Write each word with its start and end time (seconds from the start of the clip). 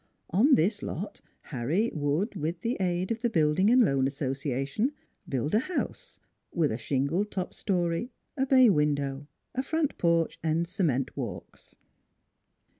On 0.31 0.55
this 0.55 0.81
lot 0.81 1.21
Harry 1.41 1.91
would 1.93 2.35
with 2.35 2.61
the 2.61 2.75
aid 2.79 3.11
of 3.11 3.21
the 3.21 3.29
Build 3.29 3.59
ing 3.59 3.69
and 3.69 3.85
Loan 3.85 4.07
Association 4.07 4.93
build 5.29 5.53
a 5.53 5.59
house, 5.59 6.17
with 6.51 6.71
a 6.71 6.77
shingled 6.79 7.29
top 7.29 7.53
story, 7.53 8.09
a 8.35 8.47
bay 8.47 8.67
window, 8.71 9.27
a 9.53 9.61
front 9.61 9.99
porch, 9.99 10.39
and 10.41 10.67
cement 10.67 11.15
walks. 11.15 11.75